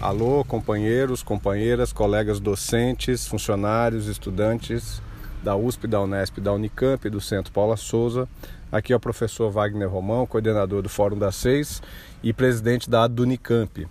Alô, 0.00 0.44
companheiros, 0.44 1.24
companheiras, 1.24 1.92
colegas 1.92 2.38
docentes, 2.38 3.26
funcionários, 3.26 4.06
estudantes 4.06 5.02
da 5.42 5.56
USP, 5.56 5.88
da 5.88 6.00
Unesp, 6.00 6.38
da 6.38 6.52
Unicamp 6.52 7.04
e 7.04 7.10
do 7.10 7.20
Centro 7.20 7.52
Paula 7.52 7.76
Souza. 7.76 8.28
Aqui 8.70 8.92
é 8.92 8.96
o 8.96 9.00
professor 9.00 9.50
Wagner 9.50 9.88
Romão, 9.88 10.24
coordenador 10.24 10.82
do 10.82 10.88
Fórum 10.88 11.18
das 11.18 11.34
Seis 11.34 11.82
e 12.22 12.32
presidente 12.32 12.88
da 12.88 13.06
Unicamp. 13.06 13.88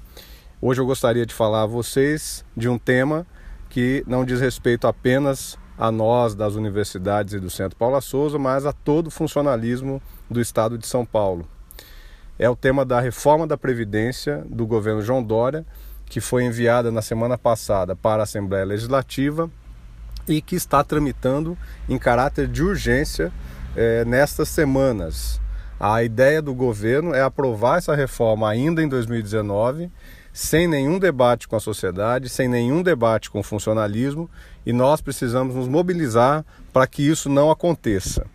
Hoje 0.62 0.80
eu 0.80 0.86
gostaria 0.86 1.26
de 1.26 1.34
falar 1.34 1.64
a 1.64 1.68
vocês 1.68 2.46
de 2.56 2.70
um 2.70 2.78
tema 2.78 3.28
que 3.70 4.02
não 4.08 4.24
diz 4.24 4.40
respeito 4.40 4.88
apenas 4.88 5.60
a 5.78 5.92
nós 5.92 6.34
das 6.34 6.54
universidades 6.56 7.34
e 7.34 7.40
do 7.40 7.50
Centro 7.50 7.78
Paula 7.78 8.00
Souza, 8.00 8.40
mas 8.40 8.66
a 8.66 8.72
todo 8.72 9.08
o 9.08 9.12
funcionalismo 9.12 10.02
do 10.32 10.40
Estado 10.40 10.78
de 10.78 10.88
São 10.88 11.06
Paulo. 11.06 11.46
É 12.40 12.50
o 12.50 12.56
tema 12.56 12.86
da 12.86 13.02
reforma 13.02 13.46
da 13.46 13.58
Previdência 13.58 14.46
do 14.50 14.66
governo 14.66 15.02
João 15.02 15.22
Dória 15.22 15.66
que 16.10 16.22
foi 16.22 16.44
enviada 16.44 16.92
na 16.92 17.02
semana 17.02 17.38
passada 17.38 17.96
para 17.96 18.22
a 18.22 18.24
Assembleia 18.24 18.66
Legislativa 18.66 19.50
e 20.28 20.42
que 20.42 20.56
está 20.56 20.84
tramitando 20.84 21.58
em 21.88 21.98
caráter 21.98 22.48
de 22.48 22.64
urgência 22.64 23.32
é, 23.76 24.04
nestas 24.06 24.50
semanas. 24.50 25.40
A 25.80 26.04
ideia 26.04 26.42
do 26.42 26.54
governo 26.56 27.14
é 27.14 27.22
aprovar 27.22 27.78
essa 27.78 27.96
reforma 27.96 28.50
ainda 28.50 28.82
em 28.82 28.88
2019, 28.88 29.92
sem 30.34 30.68
nenhum 30.68 30.98
debate 30.98 31.48
com 31.48 31.56
a 31.56 31.60
sociedade, 31.60 32.30
sem 32.30 32.48
nenhum 32.48 32.82
debate 32.82 33.30
com 33.30 33.40
o 33.40 33.44
funcionalismo, 33.44 34.30
e 34.66 34.74
nós 34.74 35.02
precisamos 35.02 35.56
nos 35.56 35.68
mobilizar 35.68 36.44
para 36.74 36.88
que 36.88 37.08
isso 37.08 37.30
não 37.30 37.52
aconteça. 37.52 38.26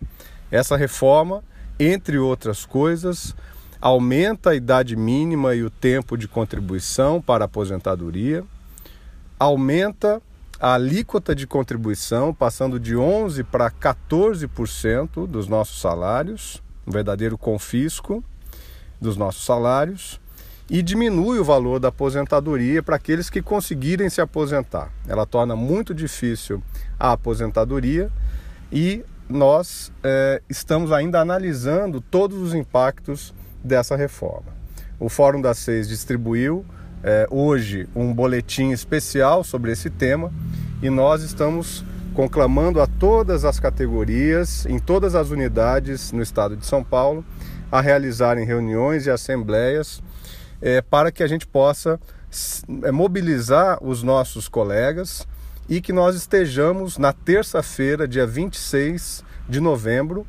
Essa 0.49 0.77
reforma, 0.77 1.43
entre 1.79 2.17
outras 2.17 2.65
coisas, 2.65 3.35
aumenta 3.83 4.51
a 4.51 4.55
idade 4.55 4.95
mínima 4.95 5.53
e 5.53 5.61
o 5.61 5.69
tempo 5.69 6.17
de 6.17 6.25
contribuição 6.25 7.21
para 7.21 7.43
a 7.43 7.47
aposentadoria, 7.47 8.41
aumenta 9.37 10.21
a 10.57 10.75
alíquota 10.75 11.35
de 11.35 11.45
contribuição, 11.45 12.33
passando 12.33 12.79
de 12.79 12.95
11% 12.95 13.43
para 13.43 13.69
14% 13.69 15.27
dos 15.27 15.49
nossos 15.49 15.81
salários, 15.81 16.63
um 16.87 16.91
verdadeiro 16.93 17.37
confisco 17.37 18.23
dos 19.01 19.17
nossos 19.17 19.43
salários, 19.43 20.17
e 20.69 20.81
diminui 20.81 21.39
o 21.39 21.43
valor 21.43 21.77
da 21.77 21.89
aposentadoria 21.89 22.81
para 22.81 22.95
aqueles 22.95 23.29
que 23.29 23.41
conseguirem 23.41 24.09
se 24.09 24.21
aposentar. 24.21 24.93
Ela 25.05 25.25
torna 25.25 25.57
muito 25.57 25.93
difícil 25.93 26.63
a 26.97 27.11
aposentadoria 27.11 28.09
e 28.71 29.03
nós 29.27 29.91
é, 30.01 30.41
estamos 30.49 30.89
ainda 30.93 31.19
analisando 31.19 31.99
todos 31.99 32.37
os 32.37 32.53
impactos 32.53 33.33
dessa 33.63 33.95
reforma. 33.95 34.53
O 34.99 35.09
Fórum 35.09 35.41
das 35.41 35.57
Seis 35.57 35.87
distribuiu 35.87 36.65
é, 37.03 37.27
hoje 37.29 37.87
um 37.95 38.13
boletim 38.13 38.71
especial 38.71 39.43
sobre 39.43 39.71
esse 39.71 39.89
tema 39.89 40.31
e 40.81 40.89
nós 40.89 41.23
estamos 41.23 41.83
conclamando 42.13 42.79
a 42.79 42.87
todas 42.87 43.43
as 43.43 43.59
categorias, 43.59 44.65
em 44.65 44.79
todas 44.79 45.15
as 45.15 45.29
unidades 45.29 46.11
no 46.11 46.21
estado 46.21 46.55
de 46.55 46.65
São 46.65 46.83
Paulo, 46.83 47.25
a 47.71 47.81
realizarem 47.81 48.45
reuniões 48.45 49.05
e 49.05 49.11
assembleias 49.11 50.01
é, 50.61 50.81
para 50.81 51.11
que 51.11 51.23
a 51.23 51.27
gente 51.27 51.45
possa 51.45 51.99
é, 52.83 52.91
mobilizar 52.91 53.83
os 53.83 54.03
nossos 54.03 54.47
colegas 54.47 55.27
e 55.67 55.81
que 55.81 55.91
nós 55.91 56.15
estejamos 56.15 56.97
na 56.97 57.11
terça-feira, 57.11 58.07
dia 58.07 58.27
26 58.27 59.23
de 59.49 59.59
novembro, 59.59 60.25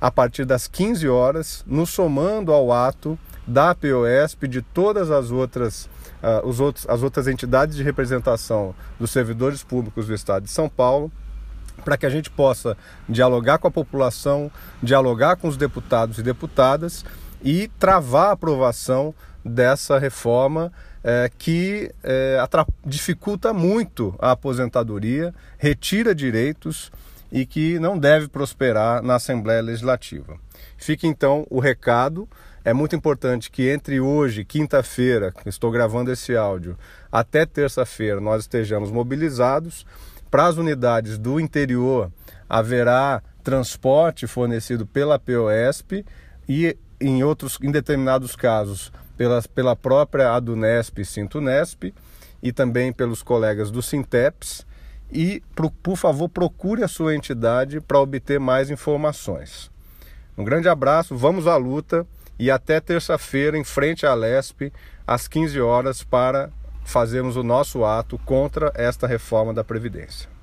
a 0.00 0.10
partir 0.10 0.44
das 0.44 0.66
15 0.66 1.08
horas, 1.08 1.64
nos 1.66 1.90
somando 1.90 2.52
ao 2.52 2.72
ato 2.72 3.18
da 3.46 3.74
POSP, 3.74 4.46
de 4.46 4.62
todas 4.62 5.10
as 5.10 5.30
outras, 5.30 5.88
uh, 6.22 6.46
os 6.46 6.60
outros, 6.60 6.86
as 6.88 7.02
outras 7.02 7.26
entidades 7.26 7.76
de 7.76 7.82
representação 7.82 8.74
dos 8.98 9.10
servidores 9.10 9.62
públicos 9.62 10.06
do 10.06 10.14
Estado 10.14 10.44
de 10.44 10.50
São 10.50 10.68
Paulo, 10.68 11.10
para 11.84 11.96
que 11.96 12.06
a 12.06 12.10
gente 12.10 12.30
possa 12.30 12.76
dialogar 13.08 13.58
com 13.58 13.68
a 13.68 13.70
população, 13.70 14.50
dialogar 14.82 15.36
com 15.36 15.48
os 15.48 15.56
deputados 15.56 16.18
e 16.18 16.22
deputadas 16.22 17.04
e 17.42 17.68
travar 17.78 18.28
a 18.28 18.32
aprovação 18.32 19.14
dessa 19.44 19.98
reforma 19.98 20.72
é, 21.02 21.30
que 21.38 21.90
é, 22.02 22.38
dificulta 22.84 23.52
muito 23.52 24.14
a 24.18 24.32
aposentadoria, 24.32 25.34
retira 25.56 26.14
direitos 26.14 26.90
e 27.30 27.44
que 27.44 27.78
não 27.78 27.98
deve 27.98 28.28
prosperar 28.28 29.02
na 29.02 29.16
Assembleia 29.16 29.60
Legislativa. 29.60 30.38
Fica 30.76 31.06
então 31.06 31.46
o 31.50 31.60
recado. 31.60 32.28
É 32.64 32.72
muito 32.72 32.96
importante 32.96 33.50
que 33.50 33.70
entre 33.70 34.00
hoje, 34.00 34.44
quinta-feira, 34.44 35.32
que 35.32 35.48
estou 35.48 35.70
gravando 35.70 36.12
esse 36.12 36.36
áudio, 36.36 36.76
até 37.10 37.46
terça-feira 37.46 38.20
nós 38.20 38.42
estejamos 38.42 38.90
mobilizados. 38.90 39.86
Para 40.30 40.46
as 40.46 40.56
unidades 40.56 41.16
do 41.16 41.40
interior, 41.40 42.12
haverá 42.48 43.22
transporte 43.42 44.26
fornecido 44.26 44.86
pela 44.86 45.18
POSP 45.18 46.04
e 46.48 46.76
em 47.00 47.22
outros, 47.22 47.58
em 47.62 47.70
determinados 47.70 48.36
casos, 48.36 48.92
pela, 49.16 49.40
pela 49.42 49.76
própria 49.76 50.32
Adunesp 50.32 50.98
e 51.00 51.04
Sintunesp 51.04 51.94
e 52.42 52.52
também 52.52 52.92
pelos 52.92 53.22
colegas 53.22 53.70
do 53.70 53.82
Sinteps 53.82 54.66
e, 55.12 55.42
por 55.82 55.96
favor, 55.96 56.28
procure 56.28 56.84
a 56.84 56.88
sua 56.88 57.14
entidade 57.14 57.80
para 57.80 58.00
obter 58.00 58.38
mais 58.38 58.70
informações. 58.70 59.70
Um 60.36 60.44
grande 60.44 60.68
abraço, 60.68 61.16
vamos 61.16 61.46
à 61.46 61.56
luta 61.56 62.06
e 62.38 62.50
até 62.50 62.80
terça-feira 62.80 63.58
em 63.58 63.64
frente 63.64 64.06
à 64.06 64.14
Lesp, 64.14 64.72
às 65.06 65.26
15 65.26 65.60
horas, 65.60 66.02
para 66.02 66.50
fazermos 66.84 67.36
o 67.36 67.42
nosso 67.42 67.84
ato 67.84 68.18
contra 68.18 68.72
esta 68.74 69.06
reforma 69.06 69.52
da 69.52 69.64
Previdência. 69.64 70.37